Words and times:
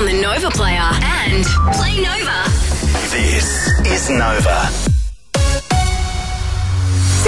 on 0.00 0.06
the 0.06 0.12
Nova 0.14 0.48
Player 0.48 0.78
and 0.78 1.44
Play 1.74 2.00
Nova. 2.00 2.44
This 3.10 3.70
is 3.86 4.08
Nova. 4.08 4.89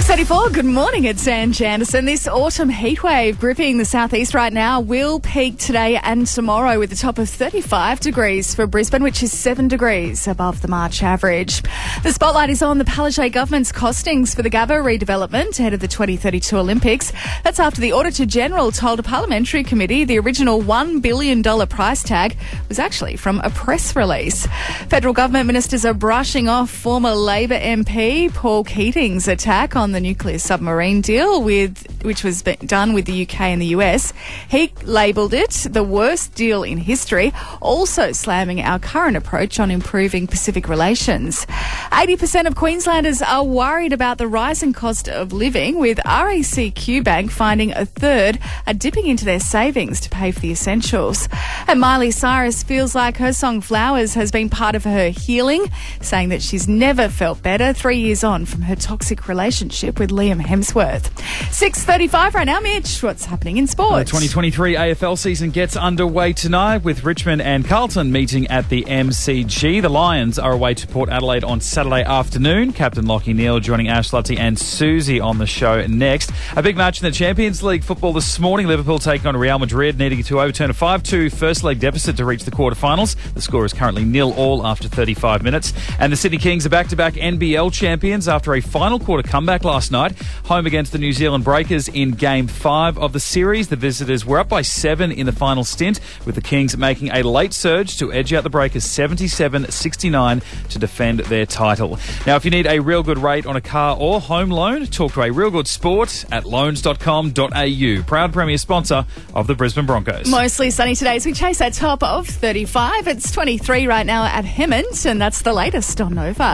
634, 0.00 0.50
good 0.50 0.64
morning, 0.64 1.04
it's 1.04 1.28
Ange 1.28 1.60
Anderson. 1.60 2.06
This 2.06 2.26
autumn 2.26 2.70
heatwave 2.70 3.38
gripping 3.38 3.76
the 3.76 3.84
southeast 3.84 4.32
right 4.32 4.52
now 4.52 4.80
will 4.80 5.20
peak 5.20 5.58
today 5.58 5.96
and 5.98 6.26
tomorrow 6.26 6.78
with 6.78 6.90
a 6.90 6.96
top 6.96 7.18
of 7.18 7.28
35 7.28 8.00
degrees 8.00 8.54
for 8.54 8.66
Brisbane, 8.66 9.02
which 9.02 9.22
is 9.22 9.30
7 9.38 9.68
degrees 9.68 10.26
above 10.26 10.62
the 10.62 10.68
March 10.68 11.02
average. 11.02 11.62
The 12.02 12.12
spotlight 12.12 12.48
is 12.48 12.62
on 12.62 12.78
the 12.78 12.84
Palaszczuk 12.84 13.32
government's 13.32 13.72
costings 13.72 14.34
for 14.34 14.40
the 14.40 14.48
Gabba 14.48 14.82
redevelopment 14.82 15.60
ahead 15.60 15.74
of 15.74 15.80
the 15.80 15.88
2032 15.88 16.56
Olympics. 16.56 17.12
That's 17.44 17.60
after 17.60 17.82
the 17.82 17.92
Auditor 17.92 18.24
General 18.24 18.72
told 18.72 19.00
a 19.00 19.02
parliamentary 19.02 19.62
committee 19.64 20.04
the 20.04 20.18
original 20.18 20.62
$1 20.62 21.02
billion 21.02 21.42
price 21.68 22.02
tag 22.02 22.38
was 22.68 22.78
actually 22.78 23.16
from 23.16 23.38
a 23.40 23.50
press 23.50 23.94
release. 23.94 24.46
Federal 24.88 25.12
government 25.12 25.46
ministers 25.46 25.84
are 25.84 25.94
brushing 25.94 26.48
off 26.48 26.70
former 26.70 27.12
Labor 27.12 27.58
MP 27.58 28.32
Paul 28.32 28.64
Keating's 28.64 29.28
attack 29.28 29.76
on 29.76 29.89
the 29.92 30.00
nuclear 30.00 30.38
submarine 30.38 31.00
deal 31.00 31.42
with 31.42 31.86
which 32.02 32.24
was 32.24 32.42
done 32.42 32.92
with 32.92 33.04
the 33.04 33.22
UK 33.22 33.40
and 33.42 33.60
the 33.60 33.66
US. 33.66 34.12
He 34.48 34.72
labelled 34.82 35.34
it 35.34 35.50
the 35.70 35.84
worst 35.84 36.34
deal 36.34 36.62
in 36.62 36.78
history, 36.78 37.32
also 37.60 38.12
slamming 38.12 38.60
our 38.60 38.78
current 38.78 39.16
approach 39.16 39.60
on 39.60 39.70
improving 39.70 40.26
Pacific 40.26 40.68
relations. 40.68 41.46
80% 41.92 42.46
of 42.46 42.54
Queenslanders 42.54 43.22
are 43.22 43.44
worried 43.44 43.92
about 43.92 44.18
the 44.18 44.28
rising 44.28 44.72
cost 44.72 45.08
of 45.08 45.32
living, 45.32 45.78
with 45.78 45.98
RACQ 45.98 47.04
Bank 47.04 47.30
finding 47.30 47.72
a 47.72 47.84
third 47.84 48.38
are 48.66 48.74
dipping 48.74 49.06
into 49.06 49.24
their 49.24 49.40
savings 49.40 50.00
to 50.00 50.10
pay 50.10 50.32
for 50.32 50.40
the 50.40 50.52
essentials. 50.52 51.28
And 51.68 51.80
Miley 51.80 52.10
Cyrus 52.10 52.62
feels 52.62 52.94
like 52.94 53.18
her 53.18 53.32
song 53.32 53.60
Flowers 53.60 54.14
has 54.14 54.30
been 54.30 54.48
part 54.48 54.74
of 54.74 54.84
her 54.84 55.10
healing, 55.10 55.66
saying 56.00 56.30
that 56.30 56.42
she's 56.42 56.66
never 56.66 57.08
felt 57.08 57.42
better 57.42 57.72
three 57.72 57.98
years 57.98 58.24
on 58.24 58.46
from 58.46 58.62
her 58.62 58.76
toxic 58.76 59.28
relationship 59.28 59.69
with 59.70 60.10
Liam 60.10 60.40
Hemsworth. 60.42 61.10
6.35 61.50 62.34
right 62.34 62.44
now, 62.44 62.58
Mitch. 62.58 63.02
What's 63.04 63.24
happening 63.24 63.56
in 63.56 63.64
uh, 63.64 63.68
sport? 63.68 64.06
The 64.06 64.10
2023 64.10 64.74
AFL 64.74 65.16
season 65.16 65.50
gets 65.50 65.76
underway 65.76 66.32
tonight 66.32 66.78
with 66.78 67.04
Richmond 67.04 67.40
and 67.40 67.64
Carlton 67.64 68.10
meeting 68.10 68.48
at 68.48 68.68
the 68.68 68.82
MCG. 68.82 69.80
The 69.80 69.88
Lions 69.88 70.40
are 70.40 70.52
away 70.52 70.74
to 70.74 70.86
Port 70.88 71.08
Adelaide 71.08 71.44
on 71.44 71.60
Saturday 71.60 72.02
afternoon. 72.02 72.72
Captain 72.72 73.04
Lachie 73.04 73.34
Neale 73.34 73.60
joining 73.60 73.86
Ash 73.88 74.10
Luttsy 74.10 74.36
and 74.36 74.58
Susie 74.58 75.20
on 75.20 75.38
the 75.38 75.46
show 75.46 75.86
next. 75.86 76.32
A 76.56 76.62
big 76.62 76.76
match 76.76 77.00
in 77.00 77.04
the 77.06 77.12
Champions 77.12 77.62
League 77.62 77.84
football 77.84 78.12
this 78.12 78.40
morning. 78.40 78.66
Liverpool 78.66 78.98
taking 78.98 79.28
on 79.28 79.36
Real 79.36 79.60
Madrid, 79.60 79.98
needing 79.98 80.24
to 80.24 80.40
overturn 80.40 80.70
a 80.70 80.74
5-2 80.74 81.32
first 81.32 81.62
leg 81.62 81.78
deficit 81.78 82.16
to 82.16 82.24
reach 82.24 82.42
the 82.42 82.50
quarterfinals. 82.50 83.14
The 83.34 83.40
score 83.40 83.64
is 83.64 83.72
currently 83.72 84.04
nil 84.04 84.32
all 84.32 84.66
after 84.66 84.88
35 84.88 85.44
minutes. 85.44 85.72
And 86.00 86.12
the 86.12 86.16
Sydney 86.16 86.38
Kings 86.38 86.66
are 86.66 86.70
back-to-back 86.70 87.14
NBL 87.14 87.72
champions 87.72 88.26
after 88.26 88.54
a 88.54 88.60
final 88.60 88.98
quarter 88.98 89.26
comeback 89.28 89.59
last 89.64 89.90
night, 89.92 90.20
home 90.44 90.66
against 90.66 90.92
the 90.92 90.98
New 90.98 91.12
Zealand 91.12 91.44
Breakers 91.44 91.88
in 91.88 92.12
Game 92.12 92.46
5 92.46 92.98
of 92.98 93.12
the 93.12 93.20
series. 93.20 93.68
The 93.68 93.76
visitors 93.76 94.24
were 94.24 94.38
up 94.38 94.48
by 94.48 94.62
7 94.62 95.12
in 95.12 95.26
the 95.26 95.32
final 95.32 95.64
stint, 95.64 96.00
with 96.24 96.34
the 96.34 96.40
Kings 96.40 96.76
making 96.76 97.10
a 97.10 97.22
late 97.22 97.52
surge 97.52 97.98
to 97.98 98.12
edge 98.12 98.32
out 98.32 98.44
the 98.44 98.50
Breakers 98.50 98.84
77-69 98.84 100.68
to 100.68 100.78
defend 100.78 101.20
their 101.20 101.46
title. 101.46 101.98
Now, 102.26 102.36
if 102.36 102.44
you 102.44 102.50
need 102.50 102.66
a 102.66 102.80
real 102.80 103.02
good 103.02 103.18
rate 103.18 103.46
on 103.46 103.56
a 103.56 103.60
car 103.60 103.96
or 103.98 104.20
home 104.20 104.50
loan, 104.50 104.86
talk 104.86 105.12
to 105.12 105.22
a 105.22 105.30
real 105.30 105.50
good 105.50 105.66
sport 105.66 106.24
at 106.30 106.44
loans.com.au. 106.44 108.02
Proud 108.06 108.32
premier 108.32 108.58
sponsor 108.58 109.04
of 109.34 109.46
the 109.46 109.54
Brisbane 109.54 109.86
Broncos. 109.86 110.28
Mostly 110.28 110.70
sunny 110.70 110.94
today 110.94 111.16
as 111.16 111.26
we 111.26 111.32
chase 111.32 111.58
that 111.58 111.74
top 111.74 112.02
of 112.02 112.26
35. 112.26 113.08
It's 113.08 113.30
23 113.32 113.86
right 113.86 114.06
now 114.06 114.24
at 114.24 114.44
Hemmant, 114.44 115.06
and 115.06 115.20
that's 115.20 115.42
the 115.42 115.52
latest 115.52 116.00
on 116.00 116.14
Nova. 116.14 116.44